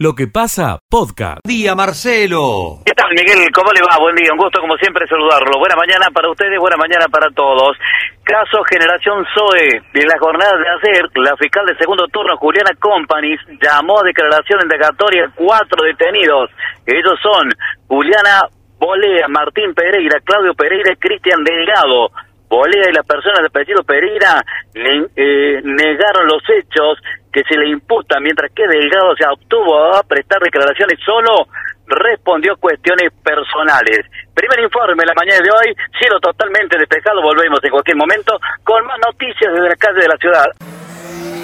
[0.00, 1.42] Lo que pasa, podcast.
[1.42, 2.86] Día, Marcelo.
[2.86, 3.50] ¿Qué tal, Miguel?
[3.50, 3.98] ¿Cómo le va?
[3.98, 5.58] Buen día, un gusto como siempre saludarlo.
[5.58, 7.76] Buena mañana para ustedes, buena mañana para todos.
[8.22, 9.82] Caso Generación Zoe.
[9.82, 14.60] En la jornada de ayer, la fiscal de segundo turno, Juliana Companies, llamó a declaración
[14.62, 16.48] indagatoria cuatro detenidos.
[16.86, 17.50] Ellos son
[17.88, 18.46] Juliana
[18.78, 22.14] Bolea, Martín Pereira, Claudio Pereira y Cristian Delgado.
[22.48, 24.42] Bolea y las personas de apellido Pereira
[24.74, 26.98] eh, negaron los hechos
[27.32, 31.46] que se le imputa, mientras que Delgado se obtuvo a prestar declaraciones solo,
[31.86, 34.00] respondió cuestiones personales.
[34.34, 38.98] Primer informe la mañana de hoy, cielo totalmente despejado, volvemos en cualquier momento con más
[39.06, 40.46] noticias desde la calle de la ciudad.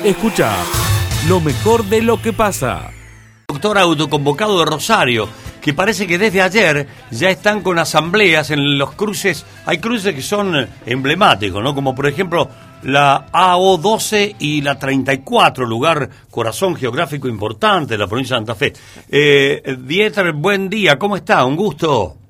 [0.04, 0.52] Escucha
[1.28, 2.90] lo mejor de lo que pasa.
[3.48, 5.28] Doctor autoconvocado de Rosario,
[5.64, 9.46] que parece que desde ayer ya están con asambleas en los cruces.
[9.64, 11.74] Hay cruces que son emblemáticos, ¿no?
[11.74, 12.50] Como por ejemplo
[12.82, 18.74] la AO12 y la 34, lugar corazón geográfico importante de la provincia de Santa Fe.
[19.08, 21.46] Eh, Dieter, buen día, ¿cómo está?
[21.46, 22.23] Un gusto.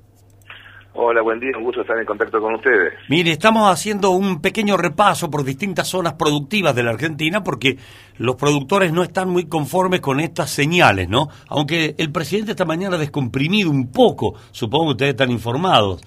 [0.97, 2.93] Hola, buen día, un gusto estar en contacto con ustedes.
[3.09, 7.77] Mire, estamos haciendo un pequeño repaso por distintas zonas productivas de la Argentina porque
[8.17, 11.27] los productores no están muy conformes con estas señales, ¿no?
[11.49, 16.01] Aunque el presidente esta mañana ha descomprimido un poco, supongo que ustedes están informados,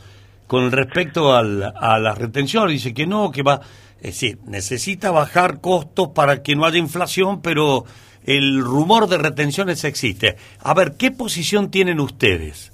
[0.47, 3.61] con respecto al, a la retención, dice que no, que va,
[3.99, 7.85] es decir, necesita bajar costos para que no haya inflación, pero
[8.25, 10.37] el rumor de retenciones existe.
[10.61, 12.73] A ver, ¿qué posición tienen ustedes?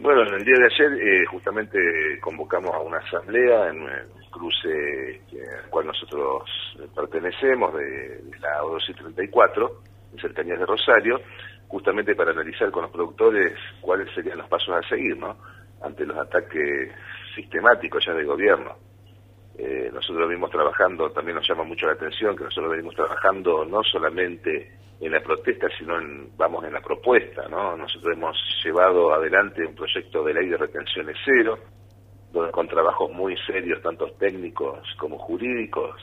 [0.00, 1.78] Bueno, en el día de ayer eh, justamente
[2.20, 5.20] convocamos a una asamblea en el cruce
[5.62, 6.42] al cual nosotros
[6.94, 9.70] pertenecemos de, la O234,
[10.12, 11.20] en cercanías de Rosario,
[11.68, 15.36] justamente para analizar con los productores cuáles serían los pasos a seguir, ¿no?
[15.80, 16.90] Ante los ataques
[17.34, 18.76] sistemáticos ya del gobierno.
[19.56, 23.82] Eh, nosotros venimos trabajando, también nos llama mucho la atención que nosotros venimos trabajando no
[23.84, 27.76] solamente en la protesta, sino en, vamos en la propuesta, ¿no?
[27.76, 31.58] Nosotros hemos llevado adelante un proyecto de ley de retenciones cero,
[32.32, 36.00] donde, con trabajos muy serios, tanto técnicos como jurídicos,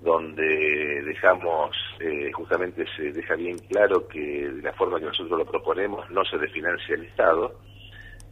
[0.00, 5.44] donde dejamos, eh, justamente se deja bien claro que de la forma que nosotros lo
[5.44, 7.58] proponemos no se desfinancia el Estado,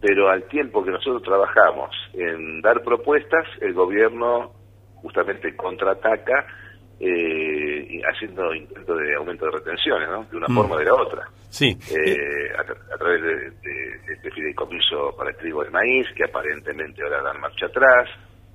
[0.05, 4.53] pero al tiempo que nosotros trabajamos en dar propuestas, el gobierno
[4.97, 6.45] justamente contraataca
[7.01, 10.25] eh, haciendo intentos de aumento de retenciones, ¿no?
[10.25, 10.55] De una mm.
[10.57, 11.23] forma o de la otra.
[11.49, 11.75] Sí.
[11.91, 17.41] Eh, a, través de, este fideicomiso para el trigo de maíz, que aparentemente ahora dan
[17.41, 18.07] marcha atrás,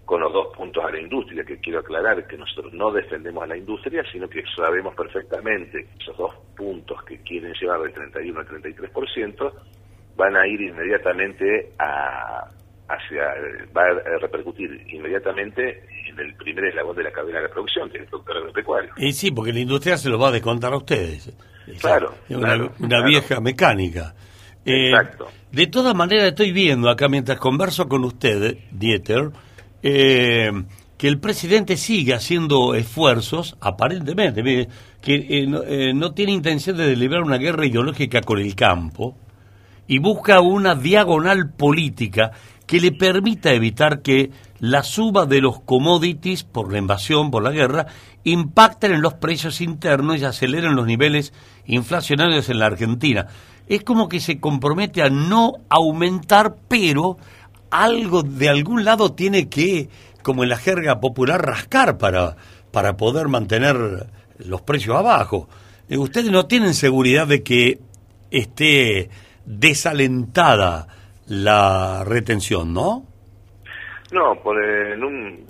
[0.05, 3.47] con los dos puntos a la industria, que quiero aclarar que nosotros no defendemos a
[3.47, 8.39] la industria, sino que sabemos perfectamente que esos dos puntos que quieren llevar del 31
[8.39, 9.51] al 33%,
[10.19, 12.43] van a ir inmediatamente a,
[12.89, 13.23] hacia,
[13.75, 18.03] va a repercutir inmediatamente en el primer eslabón de la cadena de producción, que es
[18.03, 18.91] el productor agropecuario.
[18.97, 21.33] Y sí, porque la industria se lo va a descontar a ustedes.
[21.79, 22.13] Claro.
[22.27, 24.13] Es una, vieja mecánica.
[24.65, 25.27] Eh, Exacto.
[25.51, 29.29] De todas maneras, estoy viendo acá mientras converso con usted, Dieter,
[29.81, 30.51] eh,
[30.97, 34.67] que el presidente sigue haciendo esfuerzos, aparentemente,
[35.01, 35.61] que eh, no,
[35.93, 39.15] no, tiene intención de deliberar una guerra ideológica con el campo,
[39.89, 42.31] y busca una diagonal política
[42.67, 44.29] que le permita evitar que
[44.59, 47.87] la suba de los commodities por la invasión, por la guerra,
[48.23, 51.33] impacten en los precios internos y aceleren los niveles
[51.65, 53.25] inflacionarios en la Argentina.
[53.67, 57.17] Es como que se compromete a no aumentar, pero
[57.71, 59.89] algo de algún lado tiene que,
[60.21, 62.35] como en la jerga popular, rascar para,
[62.71, 64.05] para poder mantener
[64.37, 65.49] los precios abajo.
[65.89, 67.79] Eh, ustedes no tienen seguridad de que
[68.29, 69.09] esté
[69.49, 70.87] desalentada
[71.27, 73.03] la retención, ¿no?
[74.11, 75.47] No, por, en, un,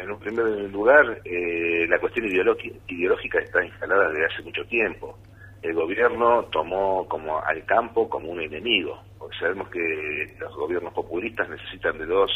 [0.00, 5.18] en un primer lugar, eh, la cuestión ideológica está instalada desde hace mucho tiempo.
[5.60, 11.48] El gobierno tomó como al campo como un enemigo, porque sabemos que los gobiernos populistas
[11.48, 12.30] necesitan de dos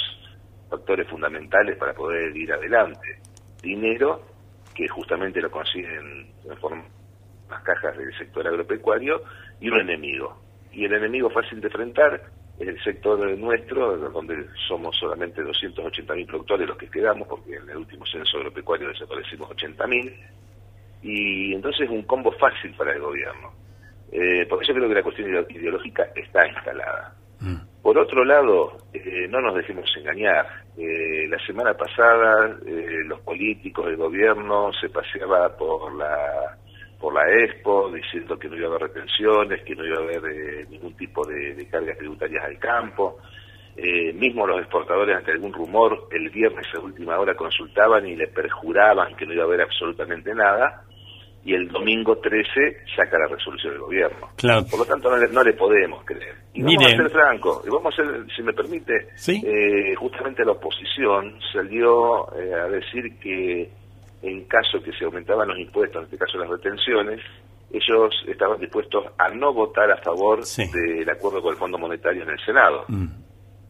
[0.69, 3.21] factores fundamentales para poder ir adelante.
[3.63, 4.21] Dinero,
[4.75, 6.85] que justamente lo consiguen en forma
[7.49, 9.23] las cajas del sector agropecuario,
[9.61, 10.46] y un enemigo,
[10.77, 12.21] y el enemigo fácil de enfrentar
[12.59, 17.79] es el sector nuestro, donde somos solamente 280.000 productores los que quedamos, porque en el
[17.79, 20.15] último censo agropecuario desaparecimos 80.000,
[21.03, 23.53] y entonces es un combo fácil para el gobierno.
[24.13, 27.15] Eh, por eso creo que la cuestión ideológica está instalada.
[27.41, 27.57] Mm.
[27.83, 30.47] Por otro lado, eh, no nos dejemos engañar.
[30.77, 36.59] Eh, la semana pasada eh, los políticos, el gobierno se paseaba por la
[37.01, 40.23] por la Expo, diciendo que no iba a haber retenciones, que no iba a haber
[40.33, 43.19] eh, ningún tipo de, cargas tributarias al campo.
[43.77, 48.27] Eh, mismo los exportadores, ante algún rumor, el viernes a última hora consultaban y le
[48.29, 50.83] perjuraban que no iba a haber absolutamente nada.
[51.45, 54.31] y el domingo 13 saca la resolución del gobierno.
[54.37, 54.65] Claro.
[54.69, 56.35] Por lo tanto, no le, no le podemos creer.
[56.55, 56.95] Y vamos Miren.
[57.01, 59.41] a ser francos, y vamos a ser, si me permite, Sí.
[59.47, 63.71] eh, justamente la oposición salió eh, a decir que
[64.23, 67.21] en caso que se aumentaban los impuestos, en este caso las retenciones,
[67.73, 70.63] ellos estaban dispuestos a no votar a favor Sí.
[70.73, 72.85] del acuerdo con el Fondo Monetario en el Senado.
[72.89, 73.07] Mm.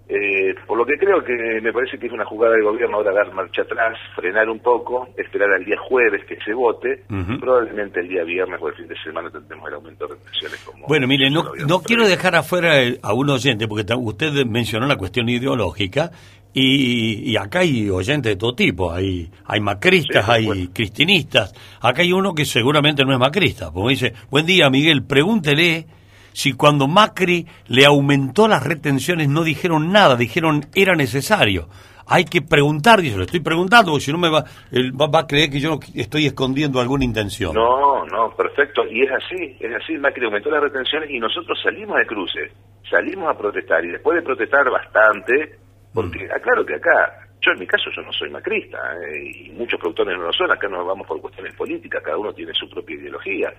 [0.08, 3.12] Eh, por lo que creo que me parece que es una jugada del gobierno ahora
[3.12, 7.02] dar marcha atrás, frenar un poco, esperar al día jueves que se vote,
[7.40, 10.86] probablemente el día viernes o el fin de semana tendremos el aumento de retenciones como...
[10.86, 14.86] Bueno, mire, no, no quiero dejar afuera el- a un oyente, porque ta- usted mencionó
[14.86, 16.12] la cuestión ideológica,
[16.58, 22.00] y, y acá hay oyentes de todo tipo, hay, hay macristas, Sí, hay cristinistas, acá
[22.00, 25.86] hay uno que seguramente no es macrista, porque dice, buen día Miguel, pregúntele
[26.32, 31.68] si cuando Macri le aumentó las retenciones no dijeron nada, dijeron era necesario.
[32.08, 35.20] Hay que preguntar, dice, lo estoy preguntando, porque si no me va, él va, va
[35.20, 37.52] a creer que yo estoy escondiendo alguna intención.
[37.52, 38.82] No, no, perfecto.
[38.88, 39.98] Y es así, es así.
[39.98, 42.52] Macri aumentó las retenciones y nosotros salimos de cruce,
[42.88, 43.84] salimos a protestar.
[43.84, 45.65] Y después de protestar bastante,
[45.96, 49.80] porque aclaro que acá, yo en mi caso yo no soy macrista, eh, y muchos
[49.80, 52.96] productores no lo son, acá nos vamos por cuestiones políticas, cada uno tiene su propia
[52.96, 53.52] ideología.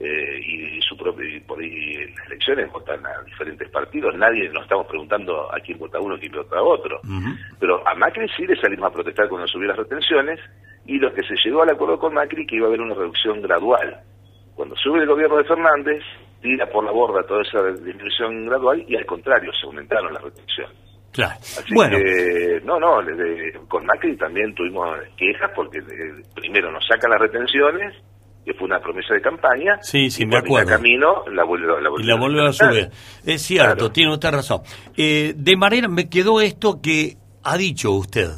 [0.00, 4.48] eh, y su propio, y por ahí en las elecciones votan a diferentes partidos, nadie
[4.48, 7.00] nos estamos preguntando a quién vota uno y quién vota otro.
[7.60, 10.40] Pero a Macri sí le salimos a protestar cuando subió las retenciones
[10.86, 13.42] y lo que se llegó al acuerdo con Macri que iba a haber una reducción
[13.42, 14.00] gradual.
[14.56, 16.02] Cuando sube el gobierno de Fernández,
[16.40, 20.76] tira por la borda toda esa disminución gradual y al contrario, se aumentaron las retenciones.
[21.12, 21.34] Claro.
[21.40, 22.96] Así bueno, que, no, no,
[23.68, 27.94] con Macri también tuvimos quejas porque eh, primero nos sacan las retenciones,
[28.44, 30.70] que fue una promesa de campaña, Sí, sí, y me acuerdo.
[30.70, 32.90] camino la vuelve, la y vuelve la volvió a subir.
[33.26, 33.92] Es cierto, Claro.
[33.92, 34.62] tiene usted razón.
[34.96, 38.30] Eh, de manera, me quedó esto que ha dicho usted,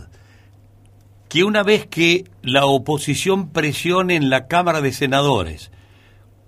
[1.29, 5.71] que una vez que la oposición presione en la Cámara de Senadores,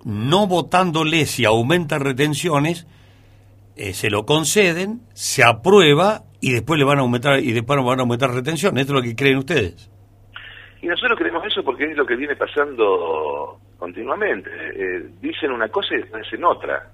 [0.04, 2.86] no votándole si aumenta retenciones,
[3.76, 7.98] eh, se lo conceden, se aprueba y después le van a aumentar y después van
[7.98, 8.82] a aumentar retenciones.
[8.82, 9.90] ¿Esto es lo que creen ustedes?
[10.80, 14.50] Y nosotros creemos eso porque es lo que viene pasando continuamente.
[14.50, 16.90] Eh, dicen una cosa y después hacen otra.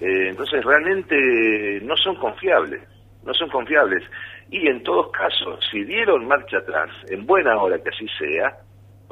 [0.00, 2.82] Eh, entonces realmente no son confiables,
[3.24, 4.02] no son confiables.
[4.50, 8.58] Y en todos casos, si dieron marcha atrás, en buena hora que así sea,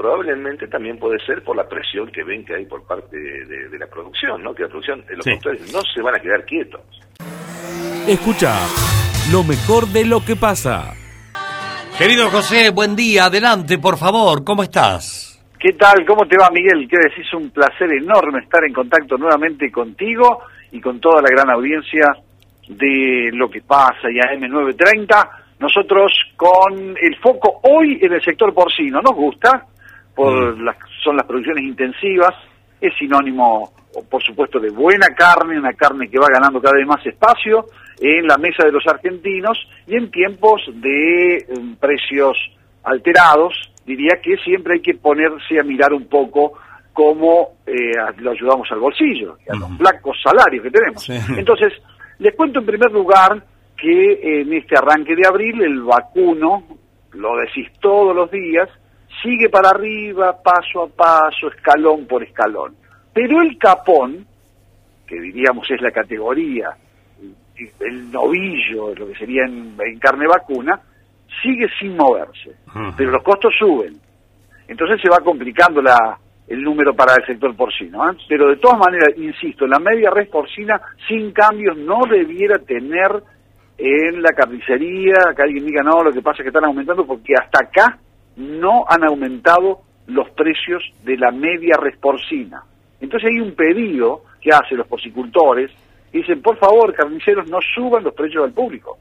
[0.00, 3.79] probablemente también puede ser por la presión que ven que hay por parte de, de
[3.79, 4.55] la producción, ¿no?
[4.55, 5.32] Que la producción, eh, los Sí.
[5.32, 6.81] productores no se van a quedar quietos.
[8.08, 8.55] Escucha
[9.31, 10.94] lo mejor de lo que pasa.
[11.99, 15.38] Querido José, buen día, adelante, por favor, ¿cómo estás?
[15.58, 16.06] ¿Qué tal?
[16.06, 16.88] ¿Cómo te va, Miguel?
[16.88, 20.41] Quiero decir, es un placer enorme estar en contacto nuevamente contigo
[20.73, 22.06] y con toda la gran audiencia
[22.69, 25.29] de lo que pasa y AM930.
[25.58, 29.03] Nosotros con el foco hoy en el sector porcino.
[29.03, 29.67] Nos gusta,
[30.14, 32.34] por las, son las producciones intensivas,
[32.80, 33.72] es sinónimo,
[34.10, 37.66] por supuesto, de buena carne, una carne que va ganando cada vez más espacio
[38.00, 41.44] en la mesa de los argentinos y en tiempos de eh,
[41.78, 42.36] precios
[42.82, 43.54] alterados,
[43.84, 46.54] diría que siempre hay que ponerse a mirar un poco
[46.92, 51.02] cómo eh, lo ayudamos al bolsillo, y a los flacos salarios que tenemos.
[51.02, 51.14] Sí.
[51.36, 51.72] Entonces,
[52.18, 53.42] les cuento en primer lugar
[53.76, 56.64] que en este arranque de abril el vacuno,
[57.12, 58.68] lo decís todos los días,
[59.22, 62.75] sigue para arriba, paso a paso, escalón por escalón.
[63.12, 64.26] Pero el capón,
[65.06, 66.76] que diríamos es la categoría,
[67.81, 70.81] el novillo, lo que sería en, en carne vacuna,
[71.43, 72.56] sigue sin moverse.
[72.96, 74.00] Pero los costos suben.
[74.69, 78.10] Entonces se va complicando la, el número para el sector porcino.
[78.10, 78.17] ¿eh?
[78.29, 83.22] Pero de todas maneras, insisto, la media res porcina sin cambios no debiera tener
[83.79, 87.32] en la carnicería, que alguien diga, no, lo que pasa es que están aumentando, porque
[87.34, 87.98] hasta acá
[88.41, 92.63] no han aumentado los precios de la media res porcina.
[93.01, 95.70] Entonces hay un pedido que hacen los porcicultores,
[96.13, 98.99] y dicen, por favor, carniceros, no suban los precios al público.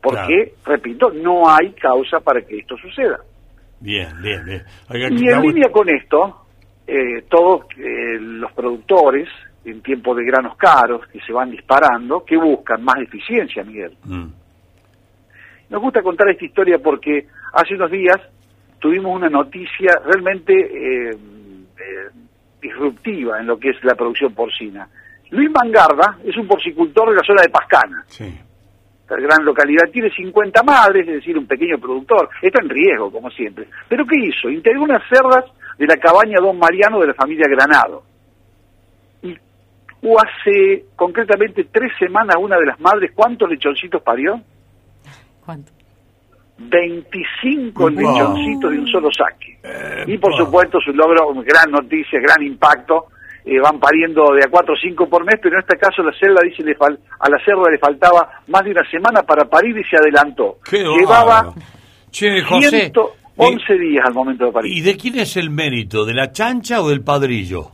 [0.00, 3.18] Porque, repito, no hay causa para que esto suceda.
[3.80, 4.62] Bien, bien, bien.
[4.88, 6.46] Oiga, Y en línea con esto,
[6.86, 9.28] eh, todos eh, los productores,
[9.64, 13.96] en tiempos de granos caros, que se van disparando, que buscan más eficiencia, Miguel.
[14.04, 14.26] Mm,
[15.70, 18.16] Nos gusta contar esta historia porque hace unos días
[18.82, 22.10] tuvimos una noticia realmente eh, eh,
[22.60, 24.88] disruptiva en lo que es la producción porcina.
[25.30, 28.24] Luis Mangarda es un porcicultor de la zona de Pascana, sí.
[29.02, 33.30] esta gran localidad, tiene 50 madres, es decir, un pequeño productor, está en riesgo, como
[33.30, 33.68] siempre.
[33.88, 34.50] ¿Pero qué hizo?
[34.50, 35.44] Integró unas cerdas
[35.78, 38.02] de la cabaña Don Mariano de la familia Granado.
[39.22, 39.38] Y
[40.18, 44.40] hace concretamente tres semanas una de las madres, ¿cuántos lechoncitos parió?
[45.46, 45.72] ¿Cuánto?
[46.58, 47.90] 25 Wow.
[47.90, 49.58] lechoncitos de un solo saque.
[49.62, 50.46] Eh, Y por wow.
[50.46, 53.06] supuesto su logro, gran noticia, gran impacto.
[53.44, 56.12] eh, van pariendo de a 4 o 5 por mes, pero en este caso la
[56.16, 59.76] celda dice le fal- a la cerda le faltaba más de una semana para parir
[59.76, 60.58] y se adelantó.
[60.64, 61.52] Qué Llevaba.
[62.12, 62.92] Che, José.
[62.92, 64.72] 111 días al momento de ¿Y, parir.
[64.76, 66.04] ¿Y de quién es el mérito?
[66.04, 67.72] ¿De la chancha o del padrillo?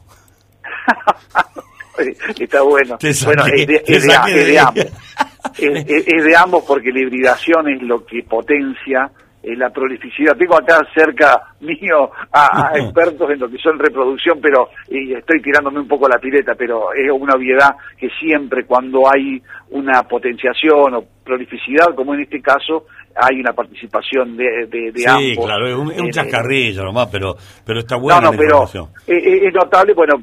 [2.39, 2.97] Está bueno.
[2.97, 4.87] Te saqué- bueno, es de, te es de- saqué es de de- ambos.
[5.59, 9.11] Es, es- es de ambos porque la hibridación es lo que potencia
[9.43, 10.37] eh, la prolificidad.
[10.37, 15.41] Tengo acá cerca mío a, a expertos en lo que son reproducción, pero y estoy
[15.41, 20.95] tirándome un poco la pileta, pero es una obviedad que siempre cuando hay una potenciación
[20.95, 22.87] o prolificidad, como en este caso,
[23.21, 25.47] hay una participación de, de, de sí, ambos.
[25.47, 28.39] claro, es un, es un Eh, chascarrillo nomás, pero, pero está buena no, no, la
[28.39, 28.65] pero
[29.07, 30.15] es notable, bueno,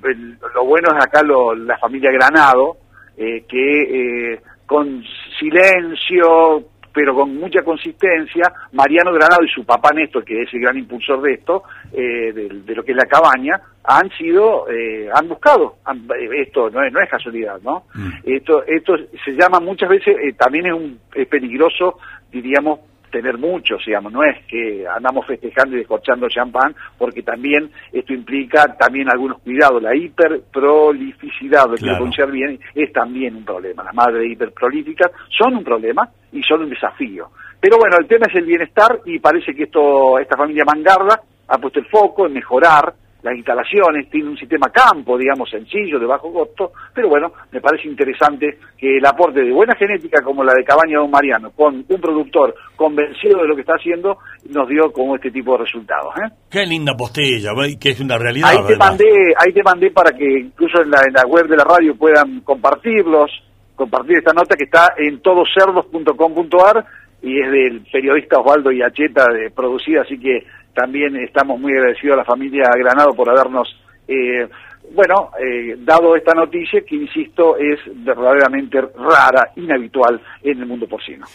[0.55, 2.77] lo bueno es acá lo- la familia Granado,
[3.17, 5.03] eh, que eh, con
[5.39, 6.63] silencio,
[6.93, 11.21] pero con mucha consistencia, Mariano Granado y su papá Néstor, que es el gran impulsor
[11.21, 15.75] de esto, eh, de, de lo que es la cabaña, han sido, eh, han buscado,
[15.83, 17.83] han- esto no es, no es casualidad, ¿no?
[17.93, 18.09] Mm.
[18.23, 21.99] Esto, esto se llama muchas veces, eh, también es, un, es peligroso,
[22.31, 22.79] diríamos,
[23.15, 28.75] tener muchos, digamos, no es que andamos festejando y descorchando champán, porque también esto implica
[28.77, 29.81] también algunos cuidados.
[29.81, 31.95] La hiperprolificidad, lo Claro.
[31.97, 33.85] pronunciar bien, es también un problema.
[33.85, 37.29] Las madres hiperprolíficas son un problema y son un desafío.
[37.61, 41.57] Pero bueno, el tema es el bienestar y parece que esto esta familia Mangarda ha
[41.57, 42.93] puesto el foco en mejorar
[43.25, 47.87] las instalaciones, tiene un sistema campo, digamos, sencillo, de bajo costo, pero bueno, me parece
[47.87, 52.01] interesante que el aporte de buena genética como la de Cabaña Don Mariano, con un
[52.01, 56.13] productor convencido de lo que está haciendo, nos dio como este tipo de resultados.
[56.17, 56.31] ¿eh?
[56.51, 57.49] Qué linda postilla,
[57.81, 58.51] que es una realidad.
[58.51, 58.89] Ahí te ¿verdad?
[58.89, 61.95] mandé, ahí te mandé para que incluso en la, en la web de la radio
[61.95, 63.31] puedan compartirlos,
[63.75, 66.85] compartir esta nota que está en todocerdos.com.ar
[67.23, 72.17] y es del periodista Osvaldo Iacheta de producida, así que también estamos muy agradecidos a
[72.17, 73.67] la familia Granado por habernos,
[74.07, 74.47] eh,
[74.93, 81.25] bueno, eh, dado esta noticia que, insisto, es verdaderamente rara, inhabitual en el mundo porcino.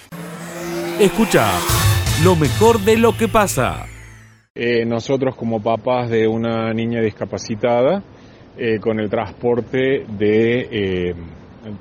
[1.00, 1.46] Escucha
[2.22, 3.86] lo mejor de lo que pasa.
[4.54, 8.02] Eh, nosotros como papás de una niña discapacitada,
[8.58, 11.14] eh, con el transporte de, eh,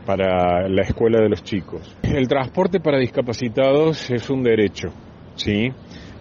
[0.05, 1.97] para la escuela de los chicos.
[2.03, 4.93] El transporte para discapacitados es un derecho,
[5.35, 5.71] ¿sí?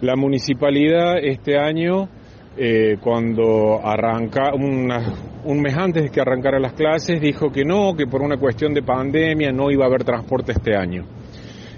[0.01, 2.07] La municipalidad este año,
[2.55, 8.07] eh, cuando arranca, un mes antes de que arrancara las clases, dijo que no, que
[8.07, 11.03] por una cuestión de pandemia no iba a haber transporte este año.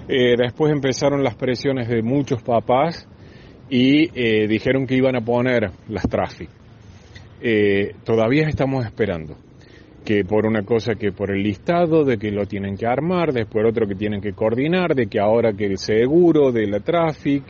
[0.08, 3.08] Eh, después empezaron las presiones de muchos papás
[3.68, 6.48] y eh, dijeron que iban a poner las traffic.
[8.04, 9.36] Todavía estamos esperando
[10.04, 13.66] que por una cosa que por el listado de que lo tienen que armar, después
[13.68, 17.42] otro que tienen que coordinar, de que ahora que el seguro de la traffic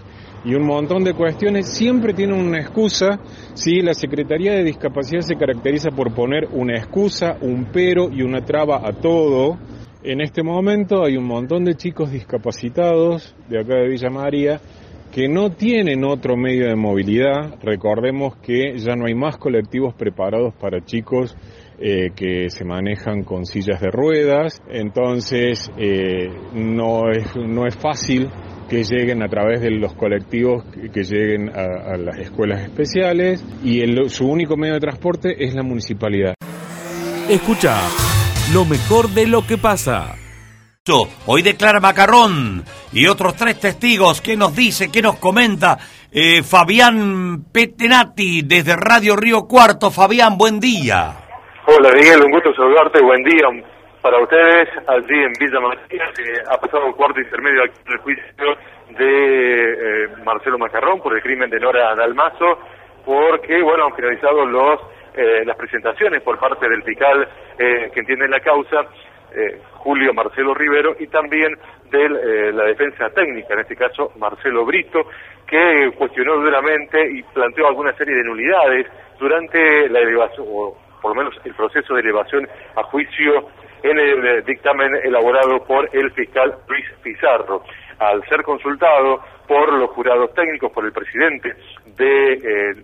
[0.44, 3.20] y un montón de cuestiones siempre tienen una excusa.
[3.54, 8.44] Sí, la Secretaría de Discapacidad se caracteriza por poner una excusa, un pero y una
[8.44, 9.58] traba a todo.
[10.02, 14.60] En este momento hay un montón de chicos discapacitados de acá de Villa María
[15.12, 17.58] que no tienen otro medio de movilidad.
[17.62, 21.36] Recordemos que ya no hay más colectivos preparados para chicos
[21.78, 28.28] eh, que se manejan con sillas de ruedas, entonces eh, no, es, no es fácil
[28.72, 33.44] que lleguen a través de los colectivos, que, que lleguen a, a las escuelas especiales
[33.62, 36.32] y el- su único medio de transporte es la municipalidad.
[37.28, 37.76] Escucha
[38.54, 40.14] lo mejor de lo que pasa.
[41.26, 42.64] Hoy declara Macarrón
[42.94, 44.22] y otros tres testigos.
[44.22, 44.90] ¿Qué nos dice?
[44.90, 45.78] ¿Qué nos comenta?
[46.10, 49.90] Eh, Fabián Petenati desde Radio Río Cuarto.
[49.90, 51.12] Fabián, buen día.
[51.66, 53.46] Hola Miguel, un gusto saludarte, buen día
[54.02, 57.98] para ustedes allí en Villa María, que ha pasado el cuarto intermedio aquí en el
[58.00, 58.24] juicio
[58.98, 62.58] de eh, Marcelo Macarrón por el crimen de Nora Dalmazo,
[63.06, 64.80] porque bueno, han finalizado los
[65.14, 67.28] eh, las presentaciones por parte del fiscal
[67.58, 68.80] eh, que entiende la causa,
[69.34, 71.54] eh, Julio Marcelo Rivero, y también
[71.90, 75.06] de la defensa técnica, en este caso Marcelo Brito,
[75.46, 78.86] que cuestionó duramente y planteó alguna serie de nulidades
[79.18, 83.48] durante la elevación, o por lo menos el proceso de elevación a juicio
[83.82, 87.62] en el eh, dictamen elaborado por el fiscal Luis Pizarro.
[87.98, 91.54] Al ser consultado por los jurados técnicos, por el presidente
[91.96, 92.74] de eh,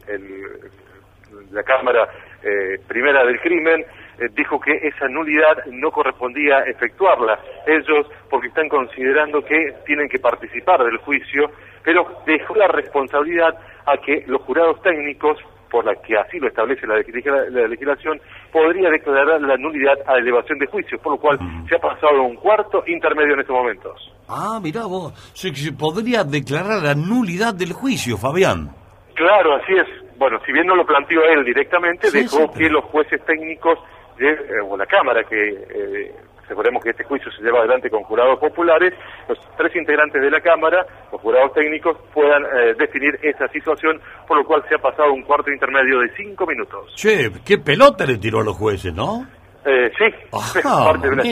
[1.50, 2.09] la Cámara
[2.43, 7.38] eh, Primera del Crimen, eh, dijo que esa nulidad no correspondía efectuarla.
[7.67, 11.50] Ellos, porque están considerando que tienen que participar del juicio,
[11.83, 15.38] pero dejó la responsabilidad a que los jurados técnicos
[15.71, 18.21] por la que así lo establece la, legislación,
[18.53, 22.23] podría declarar la nulidad a elevación de juicio, por lo cual se ha pasado a
[22.23, 24.13] un cuarto intermedio en estos momentos.
[24.29, 28.71] Ah, mira vos, se, podría declarar la nulidad del juicio, Fabián.
[29.15, 29.87] Claro, así es.
[30.19, 33.79] Bueno, si bien no lo planteó él directamente, dejó que los jueces técnicos
[34.19, 36.15] de, eh, o la Cámara que eh,
[36.49, 38.95] recordemos que este juicio se lleva adelante con jurados populares,
[39.29, 44.39] los tres integrantes de la Cámara, los jurados técnicos, puedan eh, definir esa situación, por
[44.39, 46.95] lo cual se ha pasado un cuarto intermedio de cinco minutos.
[46.95, 49.27] Che, qué pelota le tiró a los jueces, ¿no?
[49.65, 50.05] Eh, sí,
[50.59, 51.23] es parte de una,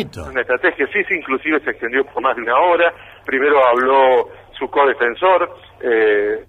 [0.40, 2.92] estrategia, sí, sí, inclusive se extendió por más de una hora.
[3.24, 4.28] Primero habló
[4.58, 6.44] su codefensor, eh,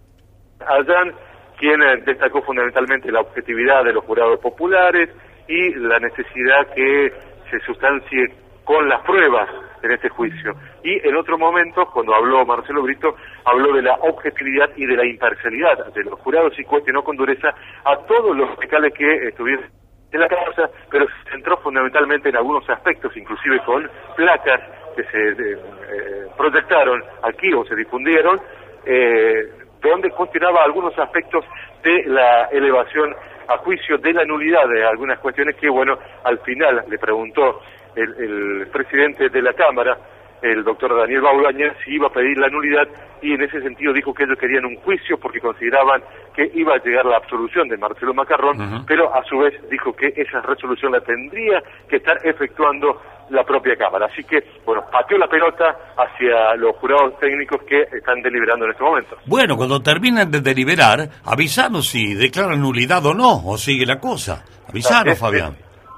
[0.60, 1.14] Allan,
[1.58, 5.10] quien destacó fundamentalmente la objetividad de los jurados populares
[5.48, 7.12] y la necesidad que
[7.50, 9.50] se sustancie con las pruebas
[9.82, 10.54] en este juicio.
[10.84, 15.06] Y en otro momento, cuando habló Marcelo Brito, habló de la objetividad y de la
[15.06, 17.50] imparcialidad de los jurados y cuestionó con dureza
[17.86, 19.66] a todos los fiscales que estuvieron
[20.12, 24.62] en la causa, pero se centró fundamentalmente en algunos aspectos, inclusive con placas
[24.96, 28.40] que se eh, proyectaron aquí o se difundieron,
[28.86, 29.50] eh,
[29.82, 31.46] donde cuestionaba algunos aspectos
[31.84, 33.14] de la elevación
[33.48, 37.62] a juicio de la nulidad de algunas cuestiones que, bueno, al final le preguntó
[37.96, 39.98] el, presidente de la Cámara,
[40.42, 42.88] el doctor Daniel Baulaña, si iba a pedir la nulidad
[43.22, 46.02] y en ese sentido dijo que ellos querían un juicio porque consideraban
[46.36, 50.14] que iba a llegar la absolución de Marcelo Macarrón, pero a su vez dijo que
[50.16, 54.06] esa resolución la tendría que estar efectuando la propia Cámara.
[54.06, 58.84] Así que, bueno, pateó la pelota hacia los jurados técnicos que están deliberando en este
[58.84, 59.18] momento.
[59.26, 64.46] Bueno, cuando terminen de deliberar, avisanos si declaran nulidad o no, o sigue la cosa.
[64.70, 65.56] Avisanos, Fabián.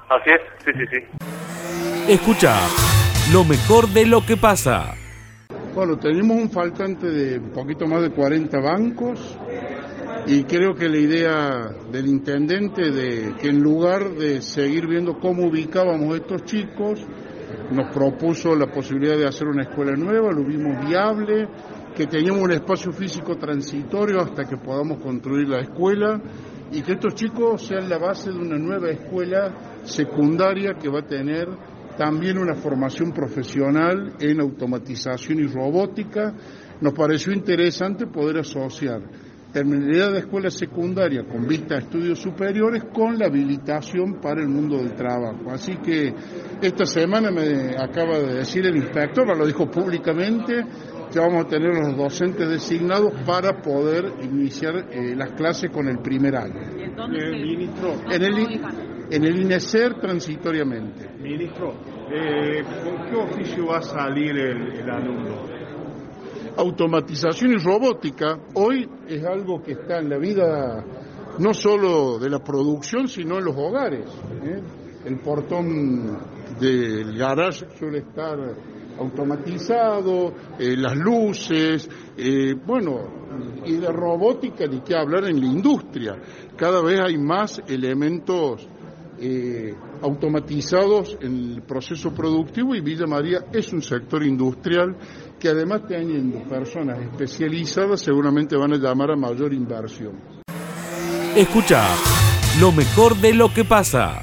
[0.08, 2.12] Así es, sí, sí, sí.
[2.12, 2.54] Escucha
[3.32, 4.94] lo mejor de lo que pasa.
[5.74, 9.36] Bueno, tenemos un faltante de un poquito más de 40 bancos
[10.26, 15.46] y creo que la idea del intendente de que en lugar de seguir viendo cómo
[15.46, 17.06] ubicábamos estos chicos,
[17.70, 21.46] nos propuso la posibilidad de hacer una escuela nueva, lo vimos viable,
[21.94, 26.20] que teníamos un espacio físico transitorio hasta que podamos construir la escuela
[26.72, 29.52] y que estos chicos sean la base de una nueva escuela
[29.84, 31.48] secundaria que va a tener
[31.96, 36.34] también una formación profesional en automatización y robótica.
[36.80, 39.02] Nos pareció interesante poder asociar
[39.52, 44.78] terminalidad de escuela secundaria con vista a estudios superiores con la habilitación para el mundo
[44.78, 45.50] del trabajo.
[45.50, 46.14] Así que
[46.62, 50.64] esta semana me acaba de decir el inspector, lo dijo públicamente,
[51.12, 55.98] que vamos a tener los docentes designados para poder iniciar eh, las clases con el
[55.98, 56.60] primer año.
[58.10, 58.60] en el,
[59.10, 61.08] en el INESER transitoriamente.
[61.20, 61.74] Ministro,
[62.10, 65.50] eh, ¿con qué oficio va a salir el, alumno?
[66.56, 70.84] Automatización y robótica hoy es algo que está en la vida
[71.38, 74.06] no solo de la producción, sino en los hogares.
[74.44, 74.60] ¿eh?
[75.04, 76.18] El portón
[76.60, 78.38] del garage suele estar
[78.98, 81.88] automatizado, eh, las luces,
[82.66, 83.20] bueno,
[83.64, 86.16] y de robótica ni qué hablar en la industria.
[86.56, 88.68] Cada vez hay más elementos
[89.20, 94.96] eh, automatizados en el proceso productivo y Villa María es un sector industrial
[95.38, 100.12] que además teniendo personas especializadas seguramente van a llamar a mayor inversión.
[101.36, 101.86] Escucha
[102.58, 104.22] lo mejor de lo que pasa.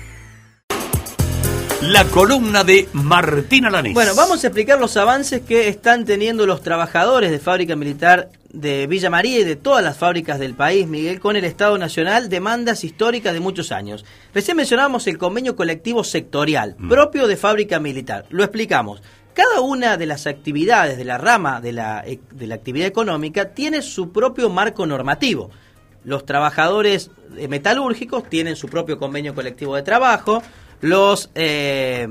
[1.82, 3.94] La columna de Martina Lanís.
[3.94, 8.88] Bueno, vamos a explicar los avances que están teniendo los trabajadores de Fábrica Militar de
[8.88, 12.84] Villa María y de todas las fábricas del país, Miguel, con el Estado Nacional, demandas
[12.84, 14.06] históricas de muchos años.
[14.34, 16.90] Recién mencionábamos el convenio colectivo sectorial, mm.
[16.90, 18.26] propio de Fábrica Militar.
[18.30, 19.02] Lo explicamos.
[19.34, 23.54] Cada una de las actividades de la rama de la, e, de la actividad económica
[23.54, 25.52] tiene su propio marco normativo.
[26.04, 27.12] Los trabajadores
[27.50, 30.42] metalúrgicos tienen su propio convenio colectivo de trabajo,
[30.82, 32.08] los eh,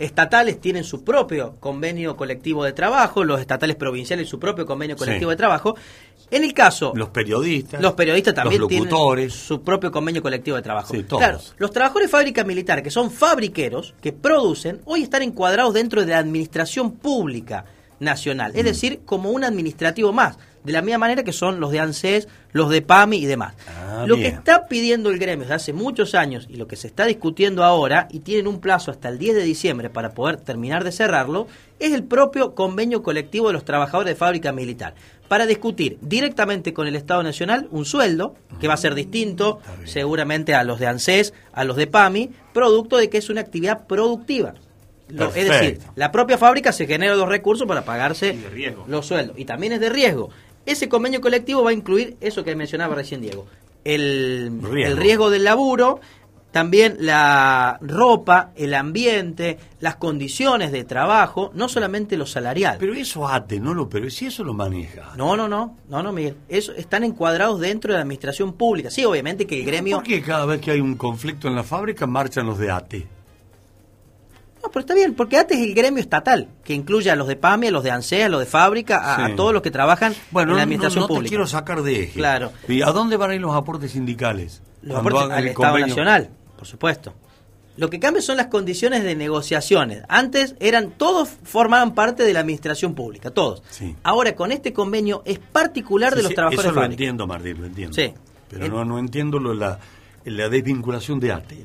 [0.00, 5.30] estatales tienen su propio convenio colectivo de trabajo, los estatales provinciales su propio convenio colectivo
[5.30, 5.76] de trabajo.
[6.30, 6.92] En el caso...
[6.96, 7.82] Los periodistas.
[7.82, 10.94] Los periodistas también tienen su propio convenio colectivo de trabajo.
[11.06, 16.00] Claro, los trabajadores de fábrica militar, que son fabriqueros, que producen, hoy están encuadrados dentro
[16.00, 17.66] de la administración pública
[18.00, 18.66] nacional, es mm.
[18.66, 22.70] decir, como un administrativo más de la misma manera que son los de ANSES, los
[22.70, 23.54] de PAMI y demás.
[23.68, 26.86] Ah, lo que está pidiendo el gremio desde hace muchos años y lo que se
[26.86, 30.84] está discutiendo ahora, y tienen un plazo hasta el 10 de diciembre para poder terminar
[30.84, 31.46] de cerrarlo,
[31.78, 34.94] es el propio convenio colectivo de los trabajadores de fábrica militar,
[35.28, 40.54] para discutir directamente con el Estado Nacional un sueldo, que va a ser distinto seguramente
[40.54, 44.54] a los de ANSES, a los de PAMI, producto de que es una actividad productiva
[45.34, 48.36] es decir, la propia fábrica se genera los recursos para pagarse
[48.86, 50.30] los sueldos y también es de riesgo.
[50.66, 53.46] Ese convenio colectivo va a incluir eso que mencionaba recién Diego.
[53.84, 54.52] el
[54.84, 56.00] el riesgo del laburo,
[56.50, 62.76] también la ropa, el ambiente, las condiciones de trabajo, no solamente lo salarial.
[62.78, 65.12] Pero eso ATE, no lo, pero si eso lo maneja.
[65.16, 66.36] No, no, no, no, no, Miguel.
[66.48, 68.90] Eso están encuadrados dentro de la administración pública.
[68.90, 69.98] Sí, obviamente que el gremio.
[69.98, 73.06] ¿Por qué cada vez que hay un conflicto en la fábrica marchan los de ATE?
[74.62, 77.36] No, pero está bien, porque ATE es el gremio estatal, que incluye a los de
[77.36, 80.56] PAMI, a los de ANSEA, a los de fábrica, a, todos los que trabajan en
[80.56, 81.24] la administración no, no pública.
[81.24, 82.12] Te quiero sacar de eje.
[82.12, 82.52] Claro.
[82.68, 84.62] ¿Y a dónde van a ir los aportes sindicales?
[84.82, 87.14] Los aportes al Estado Nacional por supuesto.
[87.78, 90.02] Lo que cambia son las condiciones de negociaciones.
[90.10, 93.62] Antes eran todos formaban parte de la administración pública, todos.
[94.02, 96.70] Ahora con este convenio es particular de los trabajadores.
[96.70, 97.94] Eso lo entiendo, Martín, lo entiendo.
[97.94, 98.12] Sí.
[98.50, 99.78] Pero no, no entiendo lo, la,
[100.24, 101.64] la desvinculación de ATE.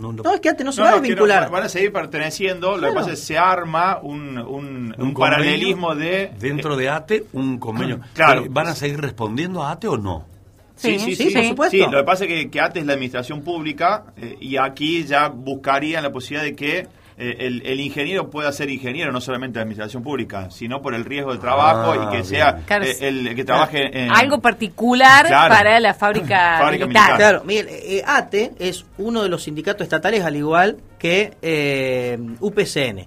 [0.00, 1.50] No, no, es que ATE no se va a desvincular.
[1.50, 2.76] van a seguir perteneciendo.
[2.76, 6.32] Lo que pasa es que se arma un, un, paralelismo de.
[6.38, 8.00] Dentro de ATE, un convenio.
[8.14, 8.44] Claro.
[8.48, 10.26] ¿Van a seguir respondiendo a ATE o no?
[10.76, 11.76] Sí, sí, sí, por supuesto.
[11.76, 15.04] Sí, lo que pasa es que, que ATE es la administración pública eh, y aquí
[15.04, 19.62] ya buscarían la posibilidad de que eh, el, ingeniero pueda ser ingeniero, no solamente de
[19.62, 23.44] administración pública, sino por el riesgo de trabajo y que ah, sea eh, el, que
[23.44, 24.10] trabaje en...
[24.10, 27.16] Algo particular para la fábrica, militar.
[27.16, 27.68] Claro, Miguel,
[28.04, 31.34] ATE es uno de los sindicatos estatales al igual que
[32.40, 33.06] UPCN.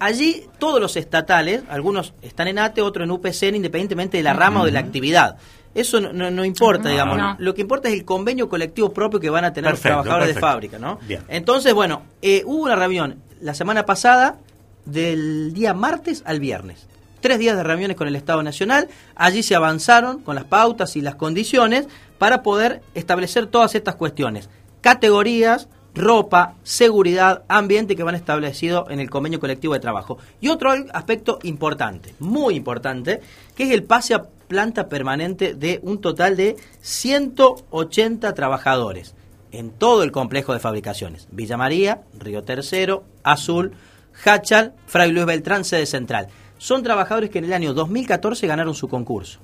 [0.00, 4.62] allí todos los estatales, algunos están en ATE, otros en UPCN, independientemente de la rama
[4.62, 5.36] o de la actividad.
[5.74, 7.36] Eso no, importa, digamos.
[7.38, 10.40] Lo que importa es el convenio colectivo propio que van a tener los trabajadores de
[10.40, 10.98] fábrica, ¿no?
[11.28, 14.38] Entonces, bueno, eh, hubo una reunión la semana pasada
[14.84, 16.86] del día martes al viernes.
[17.20, 18.88] Tres días de reuniones con el Estado Nacional.
[19.16, 21.86] Allí se avanzaron con las pautas y las condiciones
[22.18, 24.48] para poder establecer todas estas cuestiones.
[24.80, 30.18] Categorías, ropa, seguridad, ambiente que van establecidos en el convenio colectivo de trabajo.
[30.40, 33.20] Y otro aspecto importante, muy importante,
[33.56, 39.14] que es el pase a planta permanente de un total de 180 trabajadores
[39.52, 41.28] en todo el complejo de fabricaciones.
[41.30, 43.72] Villa María, Río Tercero, Azul,
[44.24, 46.28] Hachal, Fray Luis Beltrán, sede central.
[46.58, 49.38] Son trabajadores que en el año 2014 ganaron su concurso.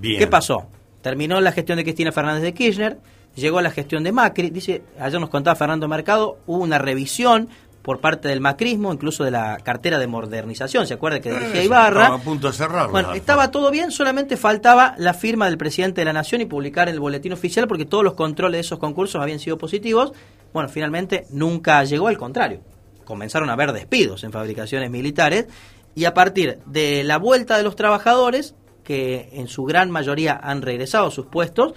[0.00, 0.66] ¿Qué pasó?
[1.00, 2.98] Terminó la gestión de Cristina Fernández de Kirchner,
[3.34, 7.48] llegó a la gestión de Macri, dice, ayer nos contaba Fernando Mercado, hubo una revisión
[7.86, 12.02] por parte del macrismo, incluso de la cartera de modernización, ¿se acuerda que dirigía Ibarra?
[12.02, 12.90] Estaba a punto de cerrar.
[12.90, 16.88] Bueno, estaba todo bien, solamente faltaba la firma del presidente de la Nación y publicar
[16.88, 20.10] en el boletín oficial porque todos los controles de esos concursos habían sido positivos.
[20.52, 22.60] Bueno, finalmente nunca llegó, al contrario.
[23.04, 25.46] Comenzaron a haber despidos en fabricaciones militares
[25.94, 30.60] y a partir de la vuelta de los trabajadores, que en su gran mayoría han
[30.60, 31.74] regresado a sus puestos,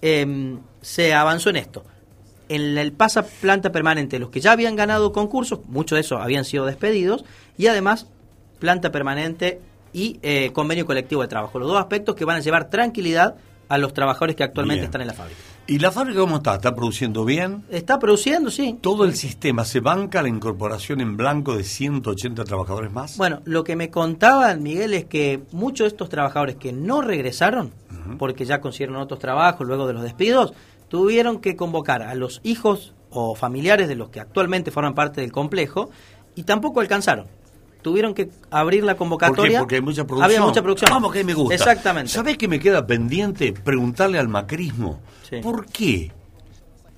[0.00, 1.84] em, se avanzó en esto
[2.50, 6.44] en el pasa planta permanente, los que ya habían ganado concursos, muchos de esos habían
[6.44, 7.24] sido despedidos,
[7.56, 8.08] y además
[8.58, 9.60] planta permanente
[9.92, 11.60] y eh, convenio colectivo de trabajo.
[11.60, 13.36] Los dos aspectos que van a llevar tranquilidad
[13.68, 15.38] a los trabajadores que actualmente están en la fábrica.
[15.68, 16.56] ¿Y la fábrica cómo está?
[16.56, 17.62] ¿Está produciendo bien?
[17.70, 18.76] Está produciendo, sí.
[18.80, 23.16] ¿Todo el sistema se banca la incorporación en blanco de 180 trabajadores más?
[23.16, 27.70] Bueno, lo que me contaba Miguel es que muchos de estos trabajadores que no regresaron,
[28.18, 30.52] porque ya consiguieron otros trabajos luego de los despidos,
[30.90, 35.32] tuvieron que convocar a los hijos o familiares de los que actualmente forman parte del
[35.32, 35.88] complejo
[36.34, 37.28] y tampoco alcanzaron.
[37.80, 39.60] Tuvieron que abrir la convocatoria.
[39.60, 40.24] Porque hay mucha producción.
[40.24, 40.90] Había mucha producción.
[40.90, 41.54] Vamos, que me gusta.
[41.54, 42.12] Exactamente.
[42.12, 45.00] ¿Sabés que me queda pendiente preguntarle al macrismo
[45.42, 46.12] por qué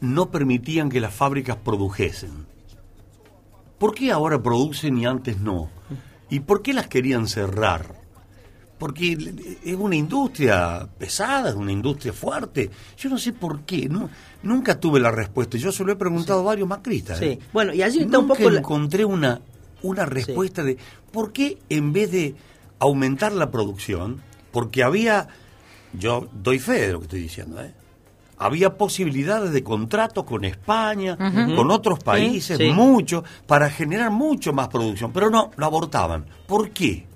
[0.01, 2.47] no permitían que las fábricas produjesen?
[3.79, 5.71] ¿Por qué ahora producen y antes no?
[6.31, 8.02] ¿Y por qué las querían cerrar?
[8.83, 9.17] Porque
[9.65, 12.69] es una industria pesada, es una industria fuerte.
[12.99, 14.11] Yo no sé por qué, no,
[14.43, 15.57] nunca tuve la respuesta.
[15.57, 17.21] Yo se lo he preguntado a varios macristas.
[17.21, 17.39] Sí, ¿eh?
[17.53, 18.51] bueno, y allí está un poco.
[18.51, 19.41] encontré una,
[19.85, 20.79] una respuesta de
[21.13, 22.35] por qué en vez de
[22.81, 25.29] aumentar la producción, porque había,
[25.93, 27.73] yo doy fe de lo que estoy diciendo, ¿eh?
[28.37, 31.17] había posibilidades de contratos con España,
[31.55, 36.27] con otros países, mucho, para generar mucho más producción, pero no, lo abortaban.
[36.49, 37.12] ¿Por qué?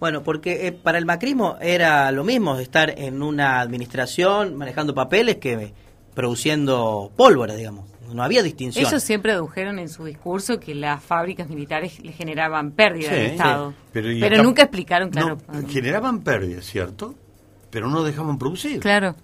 [0.00, 5.36] Bueno, porque eh, para el macrismo era lo mismo estar en una administración manejando papeles
[5.36, 5.74] que
[6.14, 7.84] produciendo pólvora, digamos.
[8.12, 8.84] No había distinción.
[8.84, 13.74] Ellos siempre adujeron en su discurso que las fábricas militares le generaban pérdidas al Estado.
[13.92, 15.38] pero, nunca explicaron, claro.
[15.68, 17.14] generaban pérdidas, ¿cierto?
[17.70, 18.80] Pero no dejaban producir.
[18.80, 19.14] Claro.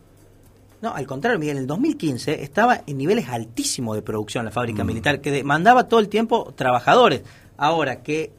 [0.82, 4.84] No, al contrario, Miguel, en el 2015 estaba en niveles altísimos de producción la fábrica
[4.84, 4.86] mm.
[4.86, 7.22] militar, que demandaba todo el tiempo trabajadores.
[7.56, 8.30] Ahora que,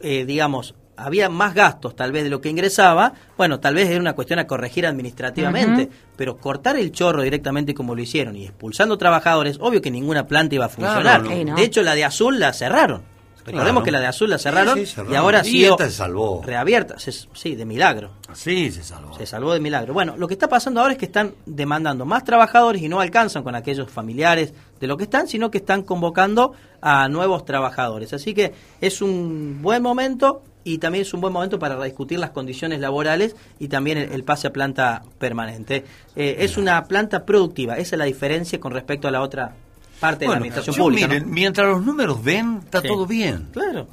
[0.00, 4.00] eh, digamos, había más gastos tal vez de lo que ingresaba, bueno, tal vez era
[4.00, 8.98] una cuestión a corregir administrativamente, pero cortar el chorro directamente como lo hicieron y expulsando
[8.98, 11.22] trabajadores, obvio que ninguna planta iba a funcionar.
[11.22, 13.16] De hecho, la de Azul la cerraron.
[13.46, 14.76] Recordemos que la de azul la cerraron,
[15.08, 16.42] y ahora sí se salvó.
[16.44, 18.10] reabierta, sí, de milagro.
[18.34, 19.16] Sí, se salvó.
[19.16, 19.94] Se salvó de milagro.
[19.94, 23.44] Bueno, lo que está pasando ahora es que están demandando más trabajadores y no alcanzan
[23.44, 28.12] con aquellos familiares de lo que están, sino que están convocando a nuevos trabajadores.
[28.12, 32.30] Así que es un buen momento y también es un buen momento para discutir las
[32.30, 35.84] condiciones laborales y también el, pase a planta permanente.
[36.16, 39.54] Eh, es una planta productiva, esa es la diferencia con respecto a la otra
[40.00, 41.06] parte de la administración pública.
[41.06, 43.46] Miren, mientras los números ven, está todo bien.
[43.52, 43.86] Claro.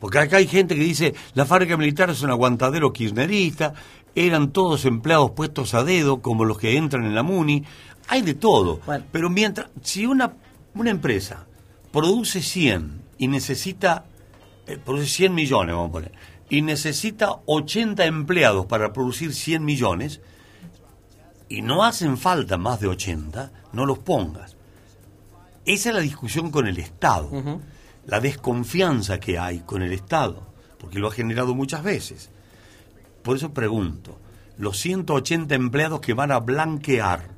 [0.00, 3.74] Porque acá hay gente que dice, la fábrica militar es un aguantadero kirchnerista,
[4.14, 7.64] eran todos empleados puestos a dedo, como los que entran en la MUNI,
[8.08, 8.80] hay de todo.
[9.12, 10.32] Pero mientras, si una,
[10.74, 11.44] una empresa
[11.92, 14.06] produce 100 y necesita,
[14.84, 16.12] produce 100 millones, vamos a poner,
[16.48, 20.20] y necesita 80 empleados para producir 100 millones,
[21.48, 24.56] y no hacen falta más de 80, no los pongas.
[25.64, 27.30] Esa es la discusión con el Estado,
[28.06, 30.42] la desconfianza que hay con el Estado,
[30.78, 32.30] porque lo ha generado muchas veces.
[33.22, 34.18] Por eso pregunto,
[34.58, 37.30] los 180 empleados que van a blanquear,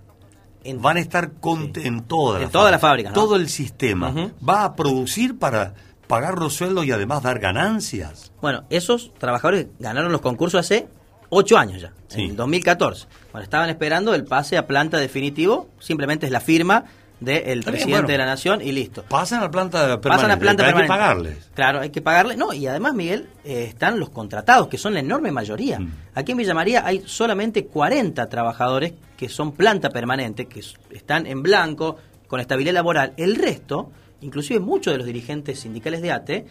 [0.76, 1.32] van a estar
[1.76, 5.74] en toda la, toda la fábrica, todo el sistema, va a producir para
[6.06, 8.32] pagar los sueldos y además dar ganancias.
[8.40, 10.88] Bueno, esos trabajadores ganaron los concursos hace
[11.28, 13.06] ocho años ya, en 2014.
[13.30, 16.84] Cuando estaban esperando el pase a planta definitivo, simplemente es la firma
[17.20, 19.04] del presidente de la nación y listo.
[19.08, 20.08] Pasan a planta permanente.
[20.08, 21.50] Pasan a planta Hay que pagarles.
[21.54, 22.36] Claro, hay que pagarles.
[22.36, 25.80] No, y además, Miguel, eh, están los contratados, que son la enorme mayoría.
[25.80, 25.92] Mm.
[26.14, 31.42] Aquí en Villa María hay solamente 40 trabajadores que son planta permanente, que están en
[31.42, 33.14] blanco, con estabilidad laboral.
[33.16, 33.90] El resto,
[34.24, 36.46] inclusive muchos de los dirigentes sindicales de ATE,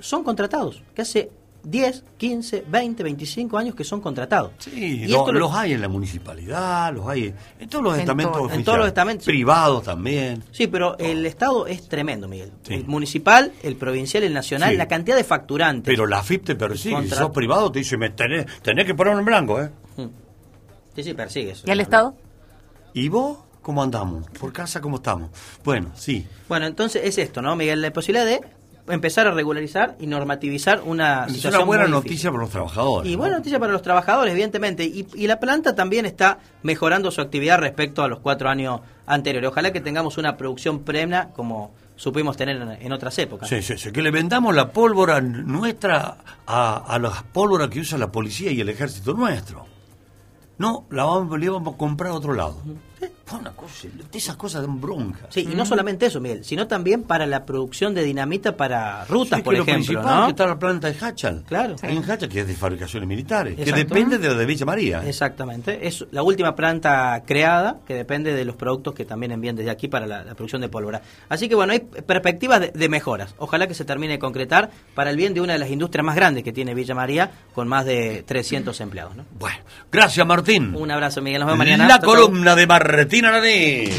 [0.00, 1.30] son contratados, que hace
[1.64, 4.52] 10, 15, 20, 25 años que son contratados.
[4.58, 8.64] Sí, y esto los hay en la municipalidad, los hay en todos los estamentos En
[8.64, 9.26] todos los estamentos.
[9.26, 10.44] Privados también.
[10.52, 12.52] Sí, pero el Estado es tremendo, Miguel.
[12.68, 15.92] El municipal, el provincial, el nacional, la cantidad de facturantes.
[15.92, 17.02] Pero la FIP te persigue.
[17.02, 19.70] Si sos privado, te dice, me tenés, que ponerlo en blanco, ¿eh?
[19.96, 20.08] Hmm.
[20.94, 21.64] Sí, sí, persigue eso.
[21.66, 22.14] ¿Y al Estado?
[22.94, 23.38] ¿Y vos?
[23.68, 24.26] ¿Cómo andamos?
[24.40, 25.28] ¿Por casa cómo estamos?
[25.62, 26.26] Bueno, sí.
[26.48, 27.82] Bueno, entonces es esto, ¿no, Miguel?
[27.82, 28.40] La posibilidad de
[28.88, 33.12] empezar a regularizar y normativizar una es una buena noticia para los trabajadores.
[33.12, 34.84] Y buena noticia para los trabajadores, evidentemente.
[34.84, 39.50] Y, la planta también está mejorando su actividad respecto a los cuatro años anteriores.
[39.50, 43.50] Ojalá que tengamos una producción plena como supimos tener en, otras épocas.
[43.50, 47.98] Sí, sí, sí, que le vendamos la pólvora nuestra a, a las pólvoras que usa
[47.98, 49.66] la policía y el ejército nuestro.
[50.56, 52.56] No, la vamos, le vamos a comprar a otro lado.
[53.32, 55.26] Una cosa, esas cosas dan bronca.
[55.28, 59.40] Sí, y no solamente eso, Miguel, sino también para la producción de dinamita para rutas,
[59.42, 60.02] por ejemplo.
[60.02, 60.24] ¿no?
[60.24, 61.44] que está la planta de Hachal.
[61.46, 61.76] Claro.
[61.82, 65.02] En Hachal, que es de fabricaciones militares, que depende de la de Villa María.
[65.06, 65.86] Exactamente.
[65.86, 69.88] Es la última planta creada que depende de los productos que también envían desde aquí
[69.88, 71.02] para la, producción de pólvora.
[71.28, 73.34] Así que bueno, hay perspectivas de, mejoras.
[73.38, 76.16] Ojalá que se termine de concretar para el bien de una de las industrias más
[76.16, 79.16] grandes que tiene Villa María, con más de 300 empleados.
[79.16, 79.24] ¿no?
[79.38, 79.58] Bueno,
[79.92, 80.74] gracias Martín.
[80.74, 81.40] Un abrazo, Miguel.
[81.40, 81.86] Nos vemos mañana.
[81.86, 82.66] La columna de
[83.18, 83.98] Martín Aranés.